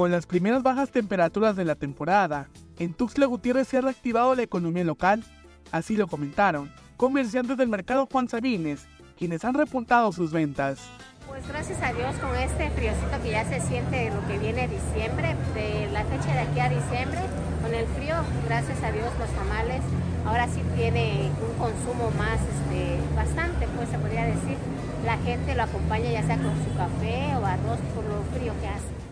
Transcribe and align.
Con 0.00 0.10
las 0.10 0.24
primeras 0.24 0.62
bajas 0.62 0.88
temperaturas 0.88 1.56
de 1.56 1.66
la 1.66 1.74
temporada, 1.74 2.48
en 2.78 2.94
Tuxtla 2.94 3.26
Gutiérrez 3.26 3.68
se 3.68 3.76
ha 3.76 3.80
reactivado 3.82 4.34
la 4.34 4.40
economía 4.40 4.82
local, 4.82 5.22
así 5.72 5.94
lo 5.94 6.06
comentaron 6.06 6.72
comerciantes 6.96 7.58
del 7.58 7.68
mercado 7.68 8.08
Juan 8.10 8.26
Sabines, 8.26 8.86
quienes 9.18 9.44
han 9.44 9.52
repuntado 9.52 10.10
sus 10.10 10.32
ventas. 10.32 10.80
Pues 11.28 11.46
gracias 11.46 11.82
a 11.82 11.92
Dios 11.92 12.14
con 12.16 12.34
este 12.34 12.70
friocito 12.70 13.22
que 13.22 13.30
ya 13.30 13.44
se 13.44 13.60
siente 13.60 14.10
lo 14.10 14.26
que 14.26 14.38
viene 14.38 14.68
diciembre, 14.68 15.36
de 15.52 15.90
la 15.92 16.02
fecha 16.04 16.32
de 16.32 16.38
aquí 16.48 16.60
a 16.60 16.70
diciembre, 16.70 17.20
con 17.60 17.74
el 17.74 17.86
frío, 17.88 18.16
gracias 18.46 18.82
a 18.82 18.92
Dios 18.92 19.12
los 19.18 19.28
tamales 19.32 19.82
ahora 20.24 20.48
sí 20.48 20.62
tiene 20.76 21.28
un 21.46 21.58
consumo 21.58 22.10
más, 22.16 22.40
este, 22.40 22.96
bastante, 23.14 23.68
pues 23.76 23.90
se 23.90 23.98
podría 23.98 24.24
decir. 24.24 24.56
La 25.04 25.18
gente 25.18 25.54
lo 25.54 25.64
acompaña 25.64 26.10
ya 26.10 26.22
sea 26.22 26.38
con 26.38 26.56
su 26.64 26.74
café 26.74 27.36
o 27.36 27.44
arroz 27.44 27.80
por 27.94 28.04
lo 28.04 28.22
frío 28.32 28.54
que 28.62 28.68
hace. 28.68 29.09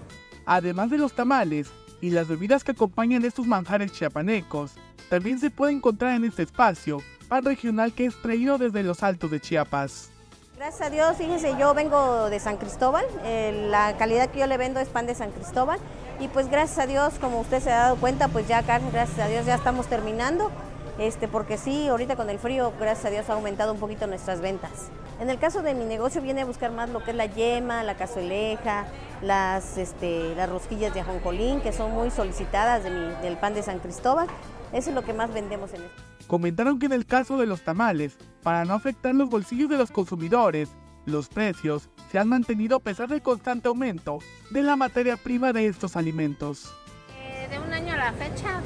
Además 0.50 0.88
de 0.88 0.96
los 0.96 1.12
tamales 1.12 1.68
y 2.00 2.08
las 2.08 2.26
bebidas 2.26 2.64
que 2.64 2.72
acompañan 2.72 3.22
estos 3.22 3.46
manjares 3.46 3.92
chiapanecos, 3.92 4.72
también 5.10 5.38
se 5.38 5.50
puede 5.50 5.74
encontrar 5.74 6.14
en 6.14 6.24
este 6.24 6.42
espacio 6.42 7.02
pan 7.28 7.44
regional 7.44 7.92
que 7.92 8.06
es 8.06 8.20
traído 8.22 8.56
desde 8.56 8.82
los 8.82 9.02
altos 9.02 9.30
de 9.30 9.40
Chiapas. 9.40 10.08
Gracias 10.56 10.80
a 10.80 10.90
Dios, 10.90 11.18
fíjense, 11.18 11.54
yo 11.60 11.74
vengo 11.74 12.30
de 12.30 12.40
San 12.40 12.56
Cristóbal, 12.56 13.04
eh, 13.24 13.68
la 13.70 13.94
calidad 13.98 14.30
que 14.30 14.40
yo 14.40 14.46
le 14.46 14.56
vendo 14.56 14.80
es 14.80 14.88
pan 14.88 15.06
de 15.06 15.14
San 15.14 15.32
Cristóbal 15.32 15.78
y 16.18 16.28
pues 16.28 16.50
gracias 16.50 16.78
a 16.78 16.86
Dios, 16.86 17.14
como 17.20 17.40
usted 17.40 17.60
se 17.62 17.70
ha 17.70 17.80
dado 17.80 17.96
cuenta, 17.96 18.28
pues 18.28 18.48
ya 18.48 18.58
acá, 18.58 18.80
gracias 18.90 19.18
a 19.18 19.28
Dios, 19.28 19.44
ya 19.44 19.54
estamos 19.54 19.86
terminando 19.86 20.50
este, 20.98 21.28
porque 21.28 21.58
sí, 21.58 21.88
ahorita 21.88 22.16
con 22.16 22.30
el 22.30 22.38
frío, 22.38 22.72
gracias 22.80 23.04
a 23.04 23.10
Dios, 23.10 23.28
ha 23.28 23.34
aumentado 23.34 23.72
un 23.72 23.78
poquito 23.78 24.06
nuestras 24.06 24.40
ventas. 24.40 24.88
En 25.20 25.30
el 25.30 25.38
caso 25.38 25.62
de 25.62 25.74
mi 25.74 25.84
negocio 25.84 26.22
viene 26.22 26.42
a 26.42 26.44
buscar 26.44 26.70
más 26.70 26.90
lo 26.90 27.02
que 27.02 27.10
es 27.10 27.16
la 27.16 27.26
yema, 27.26 27.82
la 27.82 27.96
cazueleja, 27.96 28.86
las, 29.20 29.76
este, 29.76 30.34
las 30.36 30.48
rosquillas 30.48 30.94
de 30.94 31.00
ajonjolín, 31.00 31.60
que 31.60 31.72
son 31.72 31.92
muy 31.92 32.10
solicitadas 32.12 32.84
del 32.84 33.36
pan 33.38 33.52
de 33.52 33.64
San 33.64 33.80
Cristóbal. 33.80 34.28
Eso 34.72 34.90
es 34.90 34.94
lo 34.94 35.02
que 35.02 35.12
más 35.12 35.32
vendemos 35.32 35.72
en 35.74 35.82
esto. 35.82 36.02
Comentaron 36.28 36.78
que 36.78 36.86
en 36.86 36.92
el 36.92 37.04
caso 37.04 37.36
de 37.36 37.46
los 37.46 37.62
tamales, 37.62 38.16
para 38.44 38.64
no 38.64 38.74
afectar 38.74 39.12
los 39.12 39.28
bolsillos 39.28 39.68
de 39.68 39.78
los 39.78 39.90
consumidores, 39.90 40.68
los 41.04 41.28
precios 41.28 41.88
se 42.12 42.18
han 42.18 42.28
mantenido 42.28 42.76
a 42.76 42.80
pesar 42.80 43.08
del 43.08 43.22
constante 43.22 43.66
aumento 43.66 44.18
de 44.50 44.62
la 44.62 44.76
materia 44.76 45.16
prima 45.16 45.52
de 45.52 45.66
estos 45.66 45.96
alimentos 45.96 46.72
de 47.50 47.58
un 47.58 47.72
año 47.72 47.94
a 47.94 47.96
la 47.96 48.12
fecha 48.12 48.60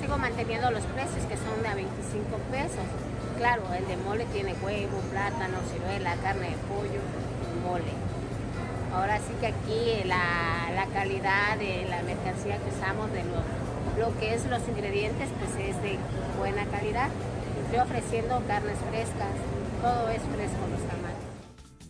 sigo 0.00 0.18
manteniendo 0.18 0.70
los 0.70 0.84
precios 0.84 1.24
que 1.26 1.36
son 1.36 1.62
de 1.62 1.68
a 1.68 1.74
25 1.74 2.36
pesos. 2.50 2.86
Claro, 3.38 3.62
el 3.74 3.86
de 3.86 3.96
mole 3.96 4.24
tiene 4.32 4.54
huevo, 4.62 4.98
plátano, 5.10 5.58
ciruela, 5.70 6.16
carne 6.16 6.50
de 6.50 6.56
pollo, 6.68 7.00
mole. 7.62 7.92
Ahora 8.94 9.18
sí 9.18 9.32
que 9.40 9.48
aquí 9.48 10.08
la, 10.08 10.86
calidad 10.92 11.58
de 11.58 11.84
la 11.88 12.02
mercancía 12.02 12.56
que 12.58 12.70
usamos, 12.74 13.12
de 13.12 13.22
lo, 13.24 14.06
lo, 14.06 14.18
que 14.18 14.34
es 14.34 14.46
los 14.46 14.66
ingredientes, 14.68 15.28
pues 15.38 15.68
es 15.68 15.82
de 15.82 15.98
buena 16.38 16.64
calidad. 16.66 17.10
Estoy 17.64 17.80
ofreciendo 17.80 18.42
carnes 18.46 18.78
frescas, 18.88 19.34
todo 19.82 20.08
es 20.08 20.22
fresco 20.22 20.62
los 20.70 20.80
tamales. 20.88 21.18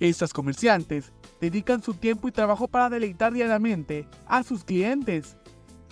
Estas 0.00 0.32
comerciantes 0.32 1.12
dedican 1.40 1.82
su 1.82 1.94
tiempo 1.94 2.26
y 2.26 2.32
trabajo 2.32 2.66
para 2.66 2.90
deleitar 2.90 3.32
diariamente 3.32 4.08
a 4.26 4.42
sus 4.42 4.64
clientes 4.64 5.36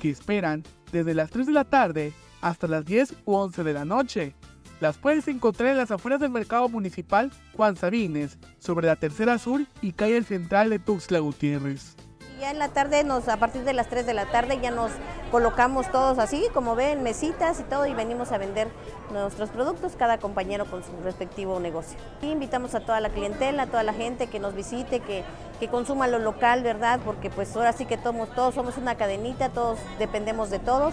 que 0.05 0.11
esperan 0.11 0.63
desde 0.93 1.15
las 1.15 1.31
3 1.31 1.47
de 1.47 1.53
la 1.55 1.65
tarde 1.65 2.13
hasta 2.43 2.67
las 2.67 2.85
10 2.85 3.15
u 3.25 3.37
11 3.37 3.65
de 3.65 3.73
la 3.73 3.87
noche. 3.87 4.35
Las 4.79 4.99
puedes 4.99 5.27
encontrar 5.29 5.71
en 5.71 5.79
las 5.79 5.91
afueras 5.91 6.21
del 6.21 6.29
mercado 6.29 6.69
municipal 6.69 7.33
Juan 7.55 7.75
Sabines, 7.75 8.37
sobre 8.59 8.87
la 8.87 8.97
Tercera 8.97 9.39
Sur 9.39 9.63
y 9.81 9.93
calle 9.93 10.23
central 10.23 10.69
de 10.69 10.79
Tuxtla 10.79 11.21
Gutiérrez. 11.21 11.97
Ya 12.45 12.51
en 12.51 12.59
la 12.59 12.69
tarde, 12.69 13.05
nos, 13.05 13.27
a 13.29 13.39
partir 13.39 13.65
de 13.65 13.73
las 13.73 13.89
3 13.89 14.05
de 14.05 14.13
la 14.13 14.27
tarde, 14.27 14.59
ya 14.61 14.71
nos 14.71 14.93
colocamos 15.31 15.91
todos 15.91 16.19
así, 16.19 16.45
como 16.53 16.75
ven, 16.75 17.03
mesitas 17.03 17.59
y 17.59 17.63
todo, 17.63 17.87
y 17.87 17.95
venimos 17.95 18.33
a 18.33 18.37
vender 18.37 18.69
nuestros 19.15 19.49
productos, 19.49 19.95
cada 19.97 20.19
compañero 20.19 20.67
con 20.67 20.85
su 20.85 20.91
respectivo 21.03 21.59
negocio. 21.59 21.97
Invitamos 22.21 22.75
a 22.75 22.81
toda 22.81 23.01
la 23.01 23.09
clientela, 23.09 23.63
a 23.63 23.67
toda 23.67 23.83
la 23.83 23.95
gente 23.95 24.27
que 24.27 24.41
nos 24.41 24.55
visite, 24.55 25.01
que, 25.01 25.25
que 25.59 25.69
consuma 25.69 26.07
lo 26.07 26.19
local, 26.19 26.63
¿verdad? 26.63 27.01
Porque 27.03 27.31
pues 27.31 27.57
ahora 27.57 27.73
sí 27.73 27.87
que 27.87 27.97
todos, 27.97 28.29
todos 28.35 28.55
somos 28.55 28.77
una 28.77 28.95
cadenita, 28.97 29.49
todos 29.49 29.79
dependemos 29.99 30.51
de 30.51 30.59
todos, 30.59 30.93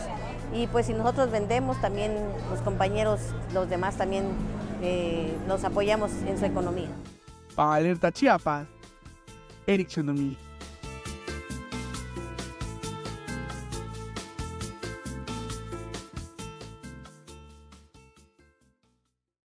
y 0.53 0.68
pues 0.68 0.85
si 0.85 0.94
nosotros 0.94 1.31
vendemos, 1.31 1.81
también 1.81 2.16
los 2.50 2.62
compañeros, 2.62 3.19
los 3.53 3.69
demás 3.69 3.97
también 3.97 4.23
eh, 4.81 5.35
nos 5.50 5.66
apoyamos 5.66 6.13
en 6.25 6.39
su 6.39 6.45
economía. 6.45 6.88
Para 7.56 7.73
Alerta 7.73 8.09
Chiapas, 8.09 8.68
Eric 9.68 9.89
Chonomí. 9.89 10.38